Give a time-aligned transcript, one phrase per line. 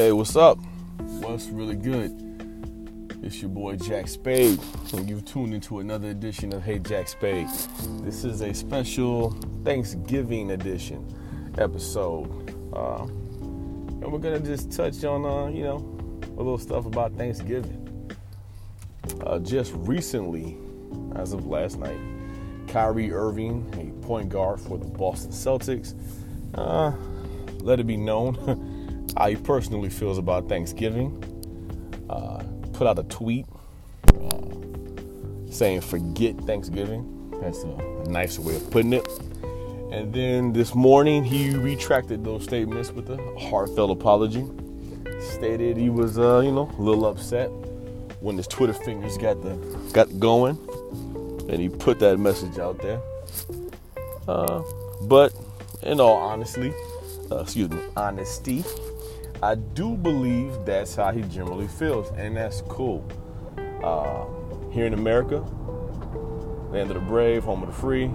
[0.00, 0.58] Hey, what's up?
[0.96, 3.18] What's really good?
[3.22, 4.58] It's your boy Jack Spade,
[4.94, 7.48] and you've tuned into another edition of Hey Jack Spade.
[8.00, 9.32] This is a special
[9.62, 11.06] Thanksgiving edition
[11.58, 12.24] episode,
[12.72, 15.76] uh, and we're gonna just touch on, uh, you know,
[16.22, 18.10] a little stuff about Thanksgiving.
[19.26, 20.56] Uh, just recently,
[21.16, 22.00] as of last night,
[22.68, 25.94] Kyrie Irving, a point guard for the Boston Celtics,
[26.54, 26.90] uh,
[27.62, 28.66] let it be known
[29.16, 31.22] how he personally feels about Thanksgiving.
[32.08, 32.42] Uh,
[32.72, 33.46] put out a tweet
[34.08, 37.30] uh, saying, forget Thanksgiving.
[37.40, 37.76] That's a
[38.10, 39.06] nice way of putting it.
[39.90, 44.46] And then this morning, he retracted those statements with a heartfelt apology.
[45.20, 47.50] Stated he was, uh, you know, a little upset
[48.20, 49.56] when his Twitter fingers got the
[49.92, 50.56] got going,
[51.48, 53.00] and he put that message out there.
[54.28, 54.62] Uh,
[55.02, 55.34] but
[55.82, 56.72] in all honesty,
[57.30, 58.64] uh, excuse me, honesty,
[59.42, 63.06] I do believe that's how he generally feels, and that's cool.
[63.82, 64.26] Uh,
[64.70, 65.38] here in America,
[66.70, 68.10] land of the brave, home of the free,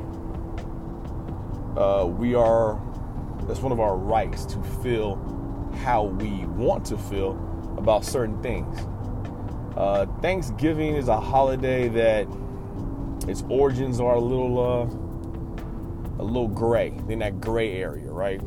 [1.82, 2.80] uh, we are,
[3.48, 5.16] that's one of our rights to feel
[5.84, 7.32] how we want to feel
[7.80, 8.88] about certain things.
[9.76, 12.28] Uh, Thanksgiving is a holiday that
[13.28, 18.40] its origins are a little, uh, a little gray, in that gray area, right?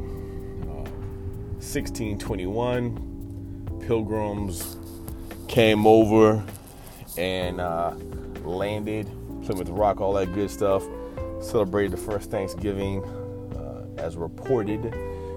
[1.69, 4.79] 1621, pilgrims
[5.49, 6.43] came over
[7.19, 7.91] and uh,
[8.43, 9.07] landed
[9.45, 10.83] Plymouth Rock, all that good stuff.
[11.43, 13.05] Celebrated the first Thanksgiving
[13.55, 14.95] uh, as reported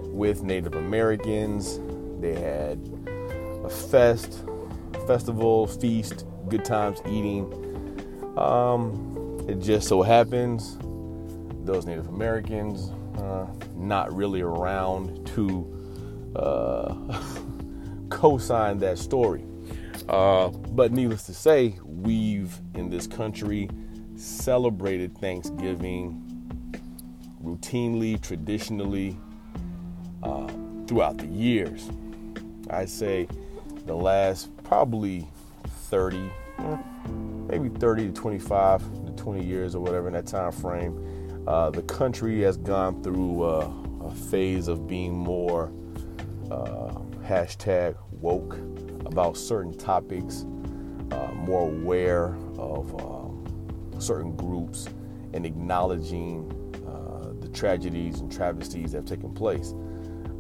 [0.08, 1.82] with Native Americans.
[2.22, 2.80] They had
[3.66, 4.46] a fest,
[5.08, 7.44] festival, feast, good times eating.
[8.38, 10.78] Um, it just so happens
[11.66, 15.81] those Native Americans uh, not really around to
[16.36, 16.96] uh,
[18.10, 19.46] co-sign that story.
[20.10, 23.70] Uh, but needless to say, we've in this country
[24.16, 26.28] celebrated Thanksgiving
[27.44, 29.18] routinely, traditionally
[30.24, 30.48] uh,
[30.88, 31.90] throughout the years.
[32.70, 33.28] I'd say
[33.86, 35.28] the last probably
[35.90, 36.78] 30, eh,
[37.48, 41.82] maybe 30 to 25 to 20 years or whatever in that time frame, uh, the
[41.84, 43.72] country has gone through uh,
[44.06, 45.72] a phase of being more
[46.52, 46.92] uh,
[47.24, 48.58] hashtag woke
[49.06, 50.46] about certain topics,
[51.12, 54.88] uh, more aware of um, certain groups,
[55.34, 56.52] and acknowledging
[56.88, 59.72] uh, the tragedies and travesties that have taken place.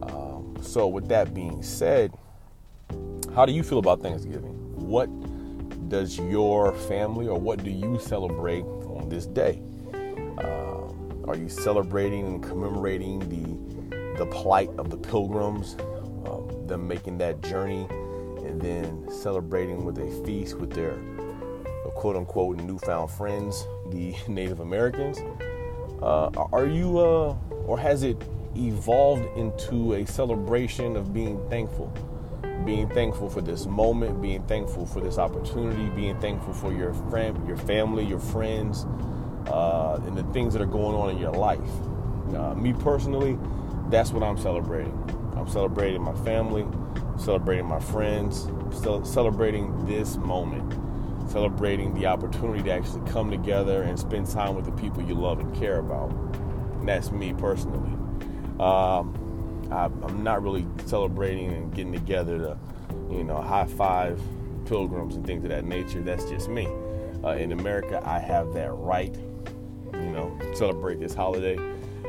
[0.04, 2.14] Um, so, with that being said,
[3.34, 4.54] how do you feel about Thanksgiving?
[4.76, 5.10] What
[5.88, 9.62] does your family or what do you celebrate on this day?
[10.38, 10.92] Uh,
[11.26, 13.82] are you celebrating and commemorating the
[14.18, 15.76] the plight of the pilgrims
[16.72, 17.86] them making that journey
[18.38, 20.98] and then celebrating with a feast with their
[21.96, 25.20] quote unquote newfound friends, the Native Americans.
[26.02, 27.36] Uh, are you, uh,
[27.68, 28.18] or has it
[28.56, 31.94] evolved into a celebration of being thankful?
[32.66, 37.48] Being thankful for this moment, being thankful for this opportunity, being thankful for your friend,
[37.48, 38.86] your family, your friends,
[39.48, 41.60] uh, and the things that are going on in your life.
[42.36, 43.38] Uh, me personally,
[43.90, 45.21] that's what I'm celebrating.
[45.36, 46.66] I'm celebrating my family,
[47.18, 48.48] celebrating my friends,
[49.04, 50.74] celebrating this moment,
[51.30, 55.40] celebrating the opportunity to actually come together and spend time with the people you love
[55.40, 56.12] and care about.
[56.12, 57.92] And that's me personally.
[58.60, 62.58] Um, I, am not really celebrating and getting together to,
[63.10, 64.22] you know, high five
[64.66, 66.02] pilgrims and things of that nature.
[66.02, 66.68] That's just me.
[67.24, 69.16] Uh, in America, I have that right,
[69.94, 71.58] you know, celebrate this holiday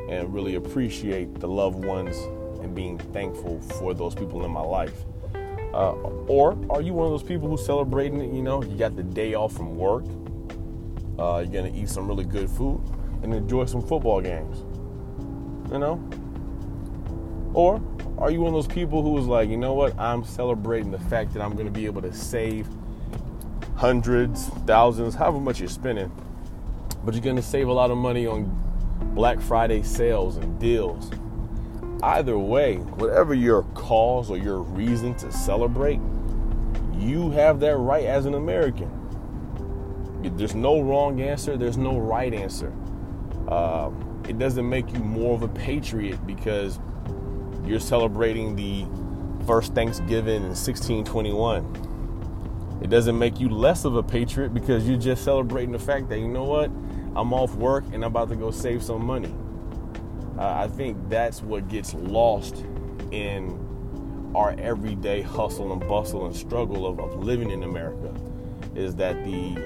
[0.09, 2.17] and really appreciate the loved ones
[2.63, 5.05] and being thankful for those people in my life.
[5.75, 5.93] Uh,
[6.27, 8.35] or are you one of those people who's celebrating it?
[8.35, 10.05] You know, you got the day off from work,
[11.19, 12.81] uh, you're gonna eat some really good food
[13.23, 14.59] and enjoy some football games.
[15.73, 16.03] You know?
[17.55, 17.81] Or
[18.19, 19.99] are you one of those people who is like, you know what?
[19.99, 22.69] I'm celebrating the fact that I'm gonna be able to save
[23.77, 26.11] hundreds, thousands, however much you're spending,
[27.05, 28.59] but you're gonna save a lot of money on
[29.15, 31.11] Black Friday sales and deals
[32.03, 36.01] either way, whatever your cause or your reason to celebrate,
[36.99, 38.99] you have that right as an American.
[40.37, 42.73] There's no wrong answer, there's no right answer.
[43.49, 43.91] Uh,
[44.29, 46.79] it doesn't make you more of a patriot because
[47.65, 48.87] you're celebrating the
[49.47, 52.81] first Thanksgiving in 1621.
[52.83, 56.19] It doesn't make you less of a patriot because you're just celebrating the fact that,
[56.19, 56.71] you know what,
[57.15, 59.33] I'm off work and I'm about to go save some money.
[60.43, 62.65] Uh, I think that's what gets lost
[63.13, 68.13] in our everyday hustle and bustle and struggle of, of living in America
[68.75, 69.57] is that the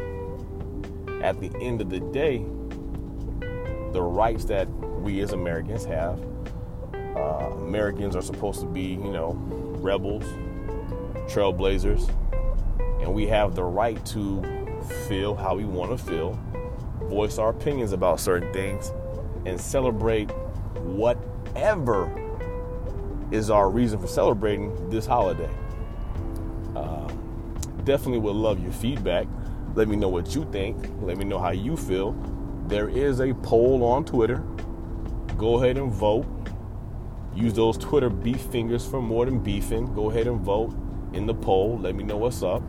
[1.23, 2.45] at the end of the day,
[3.93, 4.69] the rights that
[5.01, 6.21] we as Americans have,
[6.93, 9.33] uh, Americans are supposed to be, you know,
[9.81, 10.25] rebels,
[11.27, 12.07] trailblazers,
[13.01, 14.43] and we have the right to
[15.09, 16.39] feel how we want to feel,
[17.05, 18.93] voice our opinions about certain things,
[19.47, 20.31] and celebrate
[20.83, 22.11] whatever
[23.31, 25.51] is our reason for celebrating this holiday.
[26.75, 27.09] Uh,
[27.85, 29.27] definitely would love your feedback.
[29.75, 30.91] Let me know what you think.
[31.01, 32.13] Let me know how you feel.
[32.67, 34.43] There is a poll on Twitter.
[35.37, 36.27] Go ahead and vote.
[37.35, 39.93] Use those Twitter beef fingers for more than beefing.
[39.95, 40.75] Go ahead and vote
[41.13, 41.79] in the poll.
[41.79, 42.63] Let me know what's up.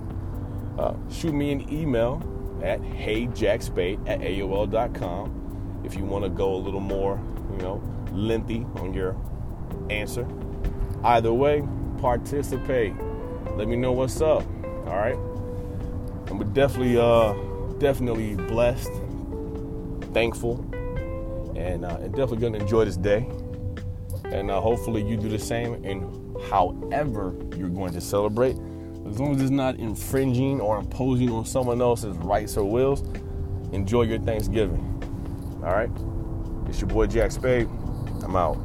[0.78, 2.22] Uh, shoot me an email
[2.62, 5.38] at heyjackspade at AOL.com
[5.84, 7.20] if you want to go a little more,
[7.52, 9.16] you know, lengthy on your
[9.90, 10.28] answer.
[11.04, 11.64] Either way,
[12.00, 12.94] participate.
[13.56, 14.44] Let me know what's up.
[14.86, 15.18] All right.
[16.32, 17.34] We're definitely, uh,
[17.80, 18.92] definitely blessed,
[20.14, 20.60] thankful,
[21.56, 23.28] and, uh, and definitely gonna enjoy this day.
[24.26, 28.58] And uh, hopefully you do the same in however you're going to celebrate.
[29.08, 33.04] As long as it's not infringing or imposing on someone else's rights or wills,
[33.72, 34.84] enjoy your Thanksgiving.
[35.64, 35.90] All right?
[36.68, 37.70] It's your boy Jack Spade.
[38.24, 38.58] I'm out.